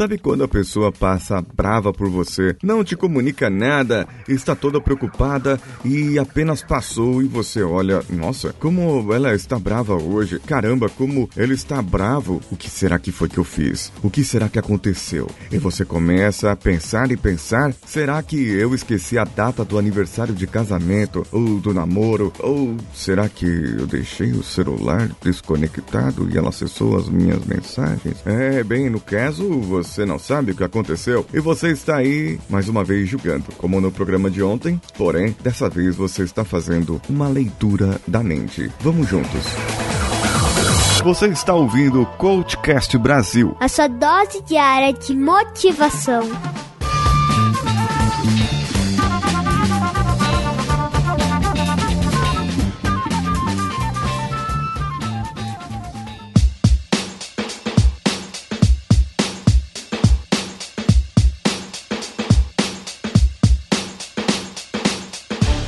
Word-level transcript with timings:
Sabe 0.00 0.16
quando 0.16 0.42
a 0.42 0.48
pessoa 0.48 0.90
passa 0.90 1.44
brava 1.54 1.92
por 1.92 2.08
você, 2.08 2.56
não 2.62 2.82
te 2.82 2.96
comunica 2.96 3.50
nada, 3.50 4.08
está 4.26 4.56
toda 4.56 4.80
preocupada 4.80 5.60
e 5.84 6.18
apenas 6.18 6.62
passou 6.62 7.22
e 7.22 7.26
você 7.26 7.62
olha, 7.62 8.02
nossa, 8.08 8.54
como 8.54 9.12
ela 9.12 9.34
está 9.34 9.58
brava 9.58 9.94
hoje. 9.94 10.40
Caramba, 10.46 10.88
como 10.88 11.28
ele 11.36 11.52
está 11.52 11.82
bravo. 11.82 12.40
O 12.50 12.56
que 12.56 12.70
será 12.70 12.98
que 12.98 13.12
foi 13.12 13.28
que 13.28 13.36
eu 13.36 13.44
fiz? 13.44 13.92
O 14.02 14.08
que 14.08 14.24
será 14.24 14.48
que 14.48 14.58
aconteceu? 14.58 15.26
E 15.52 15.58
você 15.58 15.84
começa 15.84 16.50
a 16.50 16.56
pensar 16.56 17.10
e 17.10 17.16
pensar, 17.18 17.74
será 17.84 18.22
que 18.22 18.38
eu 18.38 18.74
esqueci 18.74 19.18
a 19.18 19.24
data 19.24 19.66
do 19.66 19.78
aniversário 19.78 20.34
de 20.34 20.46
casamento 20.46 21.26
ou 21.30 21.60
do 21.60 21.74
namoro? 21.74 22.32
Ou 22.38 22.74
será 22.94 23.28
que 23.28 23.44
eu 23.44 23.86
deixei 23.86 24.32
o 24.32 24.42
celular 24.42 25.10
desconectado 25.22 26.26
e 26.32 26.38
ela 26.38 26.48
acessou 26.48 26.96
as 26.96 27.06
minhas 27.06 27.44
mensagens? 27.44 28.16
É, 28.24 28.64
bem, 28.64 28.88
no 28.88 28.98
caso, 28.98 29.60
você 29.60 29.89
não 29.98 30.18
sabe 30.18 30.52
o 30.52 30.54
que 30.54 30.64
aconteceu 30.64 31.26
e 31.32 31.40
você 31.40 31.70
está 31.70 31.96
aí 31.96 32.38
mais 32.48 32.68
uma 32.68 32.84
vez 32.84 33.08
julgando, 33.08 33.46
como 33.58 33.80
no 33.80 33.90
programa 33.90 34.30
de 34.30 34.42
ontem, 34.42 34.80
porém, 34.96 35.34
dessa 35.42 35.68
vez 35.68 35.96
você 35.96 36.22
está 36.22 36.44
fazendo 36.44 37.00
uma 37.08 37.28
leitura 37.28 38.00
da 38.06 38.22
mente. 38.22 38.70
Vamos 38.80 39.08
juntos. 39.08 39.42
Você 41.02 41.28
está 41.28 41.54
ouvindo 41.54 42.02
o 42.02 42.06
Coachcast 42.06 42.96
Brasil. 42.98 43.56
A 43.58 43.68
sua 43.68 43.88
dose 43.88 44.42
diária 44.42 44.92
de 44.92 45.16
motivação. 45.16 46.22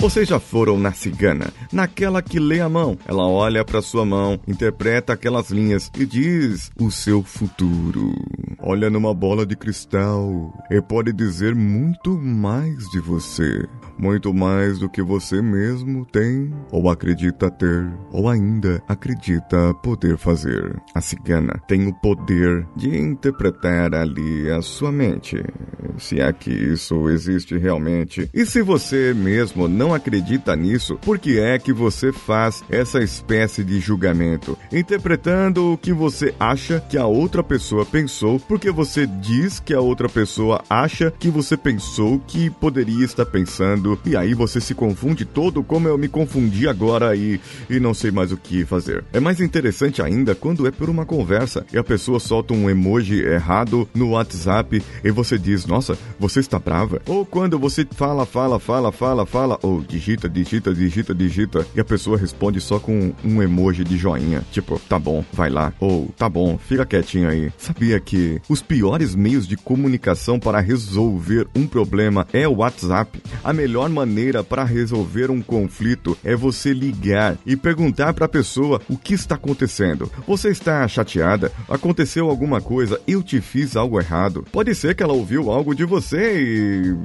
Vocês 0.00 0.26
já 0.26 0.40
foram 0.40 0.78
na 0.78 0.92
cigana, 0.92 1.52
naquela 1.70 2.22
que 2.22 2.40
lê 2.40 2.58
a 2.58 2.70
mão. 2.70 2.96
Ela 3.06 3.28
olha 3.28 3.62
para 3.62 3.82
sua 3.82 4.02
mão, 4.02 4.40
interpreta 4.48 5.12
aquelas 5.12 5.50
linhas 5.50 5.90
e 5.94 6.06
diz 6.06 6.72
o 6.80 6.90
seu 6.90 7.22
futuro. 7.22 8.14
Olha 8.58 8.88
numa 8.88 9.12
bola 9.12 9.44
de 9.44 9.54
cristal 9.54 10.54
e 10.70 10.80
pode 10.80 11.12
dizer 11.12 11.54
muito 11.54 12.16
mais 12.16 12.88
de 12.90 12.98
você 12.98 13.68
muito 14.00 14.32
mais 14.32 14.78
do 14.78 14.88
que 14.88 15.02
você 15.02 15.42
mesmo 15.42 16.06
tem 16.06 16.52
ou 16.70 16.88
acredita 16.88 17.50
ter 17.50 17.86
ou 18.10 18.28
ainda 18.28 18.82
acredita 18.88 19.74
poder 19.74 20.16
fazer. 20.16 20.80
A 20.94 21.00
cigana 21.00 21.60
tem 21.68 21.86
o 21.86 21.92
poder 21.92 22.66
de 22.74 22.96
interpretar 22.98 23.94
ali 23.94 24.50
a 24.50 24.62
sua 24.62 24.90
mente, 24.90 25.44
se 25.98 26.20
é 26.20 26.32
que 26.32 26.50
isso 26.50 27.10
existe 27.10 27.58
realmente. 27.58 28.30
E 28.32 28.46
se 28.46 28.62
você 28.62 29.12
mesmo 29.14 29.68
não 29.68 29.92
acredita 29.92 30.56
nisso, 30.56 30.96
por 31.02 31.18
que 31.18 31.38
é 31.38 31.58
que 31.58 31.72
você 31.72 32.12
faz 32.12 32.64
essa 32.70 33.00
espécie 33.00 33.62
de 33.62 33.80
julgamento, 33.80 34.56
interpretando 34.72 35.72
o 35.72 35.78
que 35.78 35.92
você 35.92 36.34
acha 36.40 36.80
que 36.80 36.96
a 36.96 37.06
outra 37.06 37.42
pessoa 37.42 37.84
pensou, 37.84 38.40
porque 38.40 38.70
você 38.70 39.06
diz 39.06 39.60
que 39.60 39.74
a 39.74 39.80
outra 39.80 40.08
pessoa 40.08 40.62
acha 40.70 41.12
que 41.18 41.28
você 41.28 41.56
pensou 41.56 42.18
que 42.26 42.48
poderia 42.48 43.04
estar 43.04 43.26
pensando 43.26 43.89
e 44.04 44.16
aí 44.16 44.34
você 44.34 44.60
se 44.60 44.74
confunde 44.74 45.24
todo 45.24 45.62
como 45.62 45.88
eu 45.88 45.96
me 45.96 46.08
confundi 46.08 46.68
agora 46.68 47.14
e, 47.16 47.40
e 47.68 47.80
não 47.80 47.94
sei 47.94 48.10
mais 48.10 48.32
o 48.32 48.36
que 48.36 48.64
fazer. 48.64 49.04
É 49.12 49.20
mais 49.20 49.40
interessante 49.40 50.02
ainda 50.02 50.34
quando 50.34 50.66
é 50.66 50.70
por 50.70 50.88
uma 50.88 51.06
conversa 51.06 51.64
e 51.72 51.78
a 51.78 51.84
pessoa 51.84 52.20
solta 52.20 52.54
um 52.54 52.68
emoji 52.68 53.22
errado 53.22 53.88
no 53.94 54.10
WhatsApp 54.10 54.82
e 55.02 55.10
você 55.10 55.38
diz, 55.38 55.66
nossa, 55.66 55.96
você 56.18 56.40
está 56.40 56.58
brava. 56.58 57.00
Ou 57.06 57.24
quando 57.24 57.58
você 57.58 57.86
fala, 57.90 58.26
fala, 58.26 58.58
fala, 58.58 58.92
fala, 58.92 59.26
fala, 59.26 59.58
ou 59.62 59.80
digita, 59.80 60.28
digita, 60.28 60.74
digita, 60.74 61.14
digita 61.14 61.66
e 61.74 61.80
a 61.80 61.84
pessoa 61.84 62.18
responde 62.18 62.60
só 62.60 62.78
com 62.78 63.12
um 63.24 63.42
emoji 63.42 63.84
de 63.84 63.96
joinha. 63.96 64.42
Tipo, 64.50 64.78
tá 64.88 64.98
bom, 64.98 65.24
vai 65.32 65.50
lá. 65.50 65.72
Ou 65.80 66.08
tá 66.16 66.28
bom, 66.28 66.58
fica 66.58 66.84
quietinho 66.84 67.28
aí. 67.28 67.52
Sabia 67.56 67.98
que 68.00 68.40
os 68.48 68.60
piores 68.60 69.14
meios 69.14 69.46
de 69.46 69.56
comunicação 69.56 70.38
para 70.38 70.60
resolver 70.60 71.46
um 71.54 71.66
problema 71.66 72.26
é 72.32 72.46
o 72.46 72.56
WhatsApp? 72.56 73.20
A 73.42 73.52
melhor 73.52 73.79
melhor 73.80 73.88
maneira 73.88 74.44
para 74.44 74.62
resolver 74.62 75.30
um 75.30 75.40
conflito 75.40 76.16
é 76.22 76.36
você 76.36 76.72
ligar 76.72 77.38
e 77.46 77.56
perguntar 77.56 78.12
para 78.12 78.26
a 78.26 78.28
pessoa 78.28 78.80
o 78.88 78.96
que 78.96 79.14
está 79.14 79.36
acontecendo. 79.36 80.10
Você 80.26 80.50
está 80.50 80.86
chateada? 80.86 81.50
Aconteceu 81.68 82.28
alguma 82.28 82.60
coisa? 82.60 83.00
Eu 83.06 83.22
te 83.22 83.40
fiz 83.40 83.76
algo 83.76 83.98
errado? 83.98 84.44
Pode 84.52 84.74
ser 84.74 84.94
que 84.94 85.02
ela 85.02 85.14
ouviu 85.14 85.50
algo 85.50 85.74
de 85.74 85.84
você 85.84 86.40
e 86.42 86.96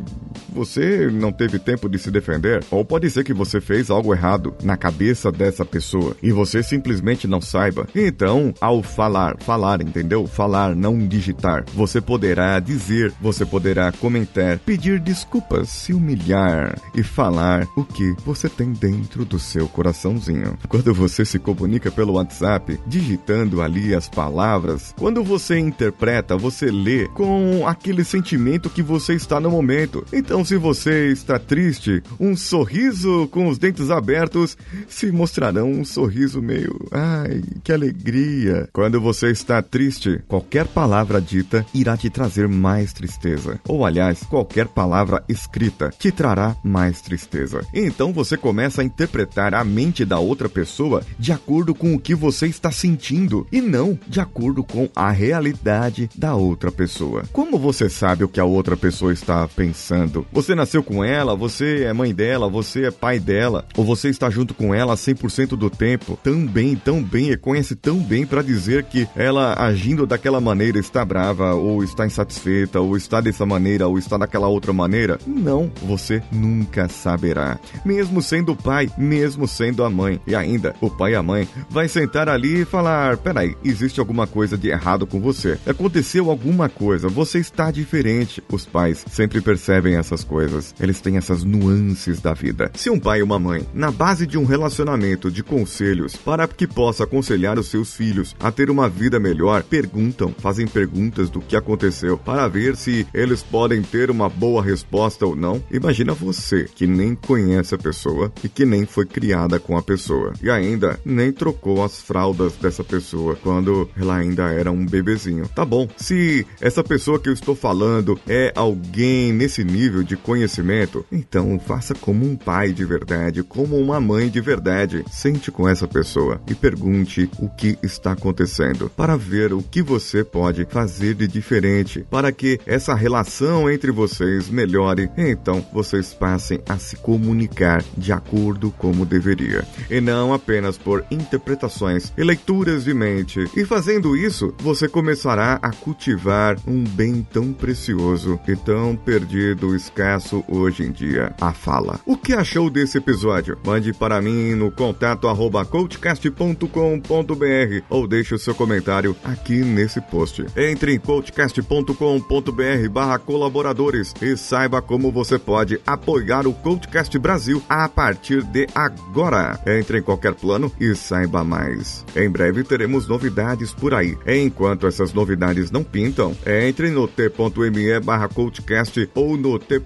você 0.55 1.09
não 1.11 1.33
teve 1.33 1.59
tempo 1.59 1.89
de 1.89 1.99
se 1.99 2.09
defender, 2.09 2.63
ou 2.71 2.85
pode 2.85 3.09
ser 3.09 3.25
que 3.25 3.33
você 3.33 3.59
fez 3.59 3.89
algo 3.89 4.13
errado 4.13 4.55
na 4.63 4.77
cabeça 4.77 5.29
dessa 5.31 5.65
pessoa 5.65 6.15
e 6.23 6.31
você 6.31 6.63
simplesmente 6.63 7.27
não 7.27 7.41
saiba. 7.41 7.85
Então, 7.93 8.53
ao 8.61 8.81
falar, 8.81 9.35
falar, 9.41 9.81
entendeu? 9.81 10.25
Falar, 10.25 10.73
não 10.73 10.97
digitar, 10.97 11.65
você 11.73 11.99
poderá 11.99 12.57
dizer, 12.59 13.13
você 13.19 13.45
poderá 13.45 13.91
comentar, 13.91 14.57
pedir 14.59 14.99
desculpas, 14.99 15.67
se 15.67 15.93
humilhar 15.93 16.79
e 16.95 17.03
falar 17.03 17.67
o 17.75 17.83
que 17.83 18.15
você 18.25 18.47
tem 18.47 18.71
dentro 18.71 19.25
do 19.25 19.37
seu 19.37 19.67
coraçãozinho. 19.67 20.57
Quando 20.69 20.93
você 20.93 21.25
se 21.25 21.37
comunica 21.37 21.91
pelo 21.91 22.13
WhatsApp, 22.13 22.79
digitando 22.87 23.61
ali 23.61 23.93
as 23.93 24.07
palavras, 24.07 24.93
quando 24.97 25.21
você 25.21 25.59
interpreta, 25.59 26.37
você 26.37 26.71
lê 26.71 27.09
com 27.09 27.67
aquele 27.67 28.05
sentimento 28.05 28.69
que 28.69 28.81
você 28.81 29.13
está 29.13 29.37
no 29.39 29.51
momento. 29.51 30.05
Então, 30.13 30.44
se 30.45 30.57
você 30.57 31.11
está 31.11 31.39
triste, 31.39 32.03
um 32.19 32.35
sorriso 32.35 33.27
com 33.31 33.47
os 33.47 33.57
dentes 33.57 33.89
abertos 33.89 34.55
se 34.87 35.11
mostrarão 35.11 35.71
um 35.71 35.83
sorriso 35.83 36.41
meio, 36.41 36.87
ai, 36.91 37.41
que 37.63 37.71
alegria. 37.71 38.69
Quando 38.71 39.01
você 39.01 39.31
está 39.31 39.61
triste, 39.61 40.21
qualquer 40.27 40.67
palavra 40.67 41.19
dita 41.19 41.65
irá 41.73 41.97
te 41.97 42.11
trazer 42.11 42.47
mais 42.47 42.93
tristeza. 42.93 43.59
Ou 43.67 43.83
aliás, 43.83 44.21
qualquer 44.23 44.67
palavra 44.67 45.23
escrita 45.27 45.89
te 45.97 46.11
trará 46.11 46.55
mais 46.63 47.01
tristeza. 47.01 47.65
Então 47.73 48.13
você 48.13 48.37
começa 48.37 48.81
a 48.81 48.85
interpretar 48.85 49.55
a 49.55 49.63
mente 49.63 50.05
da 50.05 50.19
outra 50.19 50.47
pessoa 50.47 51.03
de 51.17 51.31
acordo 51.31 51.73
com 51.73 51.95
o 51.95 51.99
que 51.99 52.13
você 52.13 52.45
está 52.45 52.71
sentindo 52.71 53.47
e 53.51 53.61
não 53.61 53.97
de 54.07 54.19
acordo 54.19 54.63
com 54.63 54.87
a 54.95 55.09
realidade 55.09 56.07
da 56.15 56.35
outra 56.35 56.71
pessoa. 56.71 57.23
Como 57.31 57.57
você 57.57 57.89
sabe 57.89 58.23
o 58.23 58.29
que 58.29 58.39
a 58.39 58.45
outra 58.45 58.77
pessoa 58.77 59.11
está 59.11 59.47
pensando? 59.47 60.25
Você 60.35 60.53
nasceu 60.53 60.83
com 60.83 61.01
ela, 61.01 61.33
você 61.33 61.85
é 61.85 61.93
mãe 61.93 62.13
dela, 62.13 62.49
você 62.49 62.87
é 62.87 62.91
pai 62.91 63.19
dela, 63.19 63.63
ou 63.77 63.85
você 63.85 64.09
está 64.09 64.29
junto 64.29 64.53
com 64.53 64.75
ela 64.75 64.93
100% 64.93 65.55
do 65.55 65.69
tempo, 65.69 66.19
tão 66.21 66.45
bem, 66.45 66.75
tão 66.75 67.01
bem 67.01 67.31
e 67.31 67.37
conhece 67.37 67.73
tão 67.73 67.99
bem 67.99 68.25
para 68.25 68.41
dizer 68.41 68.83
que 68.83 69.07
ela 69.15 69.53
agindo 69.57 70.05
daquela 70.05 70.41
maneira 70.41 70.77
está 70.77 71.05
brava 71.05 71.53
ou 71.53 71.81
está 71.85 72.05
insatisfeita 72.05 72.81
ou 72.81 72.97
está 72.97 73.21
dessa 73.21 73.45
maneira 73.45 73.87
ou 73.87 73.97
está 73.97 74.17
daquela 74.17 74.49
outra 74.49 74.73
maneira? 74.73 75.17
Não, 75.25 75.71
você 75.81 76.21
nunca 76.29 76.89
saberá. 76.89 77.57
Mesmo 77.85 78.21
sendo 78.21 78.51
o 78.51 78.57
pai, 78.57 78.89
mesmo 78.97 79.47
sendo 79.47 79.85
a 79.85 79.89
mãe. 79.89 80.19
E 80.27 80.35
ainda, 80.35 80.75
o 80.81 80.89
pai 80.89 81.13
e 81.13 81.15
a 81.15 81.23
mãe 81.23 81.47
vai 81.69 81.87
sentar 81.87 82.27
ali 82.27 82.63
e 82.63 82.65
falar: 82.65 83.15
peraí, 83.15 83.55
existe 83.63 84.01
alguma 84.01 84.27
coisa 84.27 84.57
de 84.57 84.67
errado 84.67 85.07
com 85.07 85.21
você. 85.21 85.57
Aconteceu 85.65 86.29
alguma 86.29 86.67
coisa, 86.67 87.07
você 87.07 87.39
está 87.39 87.71
diferente. 87.71 88.43
Os 88.51 88.65
pais 88.65 89.05
sempre 89.09 89.39
percebem 89.39 89.95
essas 89.95 90.24
coisas. 90.25 90.73
Eles 90.79 90.99
têm 90.99 91.17
essas 91.17 91.43
nuances 91.43 92.19
da 92.19 92.33
vida. 92.33 92.71
Se 92.75 92.89
um 92.89 92.99
pai 92.99 93.19
e 93.19 93.23
uma 93.23 93.39
mãe, 93.39 93.65
na 93.73 93.91
base 93.91 94.27
de 94.27 94.37
um 94.37 94.43
relacionamento 94.43 95.31
de 95.31 95.43
conselhos, 95.43 96.15
para 96.15 96.47
que 96.47 96.67
possa 96.67 97.03
aconselhar 97.03 97.57
os 97.57 97.67
seus 97.67 97.95
filhos 97.95 98.35
a 98.39 98.51
ter 98.51 98.69
uma 98.69 98.89
vida 98.89 99.19
melhor, 99.19 99.63
perguntam, 99.63 100.33
fazem 100.37 100.67
perguntas 100.67 101.29
do 101.29 101.39
que 101.39 101.55
aconteceu 101.55 102.17
para 102.17 102.47
ver 102.47 102.75
se 102.75 103.07
eles 103.13 103.43
podem 103.43 103.81
ter 103.81 104.09
uma 104.09 104.27
boa 104.27 104.61
resposta 104.61 105.25
ou 105.25 105.35
não. 105.35 105.63
Imagina 105.71 106.13
você, 106.13 106.65
que 106.75 106.87
nem 106.87 107.15
conhece 107.15 107.75
a 107.75 107.77
pessoa 107.77 108.31
e 108.43 108.49
que 108.49 108.65
nem 108.65 108.85
foi 108.85 109.05
criada 109.05 109.59
com 109.59 109.77
a 109.77 109.81
pessoa. 109.81 110.33
E 110.41 110.49
ainda 110.49 110.99
nem 111.05 111.31
trocou 111.31 111.83
as 111.83 112.01
fraldas 112.01 112.53
dessa 112.53 112.83
pessoa 112.83 113.35
quando 113.35 113.89
ela 113.95 114.15
ainda 114.15 114.51
era 114.51 114.71
um 114.71 114.85
bebezinho. 114.85 115.47
Tá 115.49 115.65
bom, 115.65 115.87
se 115.97 116.45
essa 116.59 116.83
pessoa 116.83 117.19
que 117.19 117.29
eu 117.29 117.33
estou 117.33 117.55
falando 117.55 118.19
é 118.27 118.51
alguém 118.55 119.31
nesse 119.31 119.63
nível 119.63 120.03
de 120.05 120.15
conhecimento, 120.15 121.05
então 121.11 121.59
faça 121.59 121.93
como 121.93 122.25
um 122.25 122.35
pai 122.35 122.71
de 122.71 122.85
verdade, 122.85 123.43
como 123.43 123.77
uma 123.77 123.99
mãe 123.99 124.29
de 124.29 124.39
verdade. 124.39 125.03
Sente 125.11 125.51
com 125.51 125.67
essa 125.67 125.87
pessoa 125.87 126.41
e 126.47 126.55
pergunte 126.55 127.29
o 127.39 127.49
que 127.49 127.77
está 127.83 128.11
acontecendo 128.13 128.89
para 128.95 129.17
ver 129.17 129.53
o 129.53 129.61
que 129.61 129.81
você 129.81 130.23
pode 130.23 130.65
fazer 130.65 131.15
de 131.15 131.27
diferente 131.27 132.05
para 132.09 132.31
que 132.31 132.59
essa 132.65 132.93
relação 132.93 133.69
entre 133.69 133.91
vocês 133.91 134.49
melhore. 134.49 135.09
Então 135.17 135.65
vocês 135.73 136.13
passem 136.13 136.61
a 136.69 136.77
se 136.77 136.95
comunicar 136.97 137.83
de 137.97 138.11
acordo 138.11 138.71
como 138.71 139.05
deveria 139.05 139.65
e 139.89 139.99
não 139.99 140.33
apenas 140.33 140.77
por 140.77 141.03
interpretações 141.09 142.13
e 142.17 142.23
leituras 142.23 142.83
de 142.83 142.93
mente. 142.93 143.45
E 143.55 143.65
fazendo 143.65 144.15
isso, 144.15 144.53
você 144.59 144.87
começará 144.87 145.59
a 145.61 145.71
cultivar 145.71 146.57
um 146.67 146.83
bem 146.83 147.25
tão 147.31 147.53
precioso 147.53 148.39
e 148.47 148.55
tão 148.55 148.95
perdido, 148.95 149.75
escasso 149.95 150.43
hoje 150.49 150.83
em 150.83 150.91
dia, 150.91 151.33
a 151.39 151.53
fala. 151.53 151.99
O 152.05 152.17
que 152.17 152.33
achou 152.33 152.69
desse 152.69 152.97
episódio? 152.97 153.57
Mande 153.65 153.93
para 153.93 154.21
mim 154.21 154.53
no 154.53 154.69
contato 154.69 155.29
arroba 155.29 155.63
coachcast.com.br 155.63 157.85
ou 157.89 158.05
deixe 158.05 158.35
o 158.35 158.39
seu 158.39 158.53
comentário 158.53 159.15
aqui 159.23 159.63
nesse 159.63 160.01
post. 160.01 160.45
Entre 160.57 160.93
em 160.93 160.99
coachcast.com.br 160.99 162.89
barra 162.91 163.17
colaboradores 163.17 164.13
e 164.21 164.35
saiba 164.35 164.81
como 164.81 165.11
você 165.11 165.39
pode 165.39 165.79
apoiar 165.87 166.45
o 166.45 166.53
Coachcast 166.53 167.17
Brasil 167.17 167.63
a 167.69 167.87
partir 167.87 168.43
de 168.43 168.67
agora. 168.75 169.57
Entre 169.65 169.99
em 169.99 170.01
qualquer 170.01 170.33
plano 170.33 170.69
e 170.77 170.93
saiba 170.93 171.43
mais. 171.43 172.03
Em 172.15 172.29
breve 172.29 172.63
teremos 172.63 173.07
novidades 173.07 173.73
por 173.73 173.93
aí. 173.93 174.17
Enquanto 174.27 174.87
essas 174.87 175.13
novidades 175.13 175.71
não 175.71 175.83
pintam, 175.83 176.35
entre 176.45 176.89
no 176.89 177.07
t.me 177.07 177.99
barra 178.01 178.27
coachcast 178.27 179.09
ou 179.15 179.37
no 179.37 179.57
t.me 179.57 179.84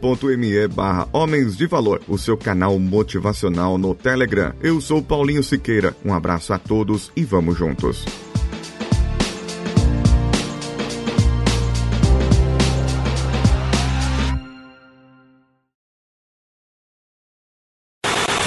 barra 0.69 1.07
homens 1.11 1.57
de 1.57 1.67
valor, 1.67 2.01
o 2.07 2.17
seu 2.17 2.37
canal 2.37 2.77
motivacional 2.79 3.77
no 3.77 3.93
Telegram. 3.93 4.53
Eu 4.61 4.79
sou 4.81 5.01
Paulinho 5.01 5.43
Siqueira. 5.43 5.95
Um 6.03 6.13
abraço 6.13 6.53
a 6.53 6.57
todos 6.57 7.11
e 7.15 7.23
vamos 7.23 7.57
juntos. 7.57 8.05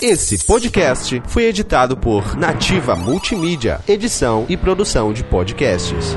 Esse 0.02 0.44
podcast 0.44 1.22
foi 1.28 1.44
editado 1.44 1.96
por 1.96 2.36
Nativa 2.36 2.96
Multimídia, 2.96 3.78
edição 3.86 4.44
e 4.48 4.56
produção 4.56 5.12
de 5.12 5.22
podcasts. 5.22 6.16